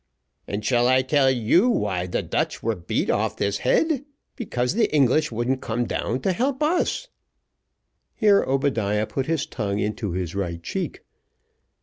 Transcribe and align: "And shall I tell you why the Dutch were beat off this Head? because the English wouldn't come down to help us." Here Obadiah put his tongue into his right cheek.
"And 0.47 0.65
shall 0.65 0.87
I 0.87 1.03
tell 1.03 1.29
you 1.29 1.69
why 1.69 2.07
the 2.07 2.23
Dutch 2.23 2.63
were 2.63 2.75
beat 2.75 3.11
off 3.11 3.37
this 3.37 3.59
Head? 3.59 4.03
because 4.35 4.73
the 4.73 4.91
English 4.91 5.31
wouldn't 5.31 5.61
come 5.61 5.85
down 5.85 6.21
to 6.21 6.31
help 6.33 6.63
us." 6.63 7.09
Here 8.15 8.41
Obadiah 8.41 9.05
put 9.05 9.27
his 9.27 9.45
tongue 9.45 9.77
into 9.77 10.13
his 10.13 10.33
right 10.33 10.63
cheek. 10.63 11.03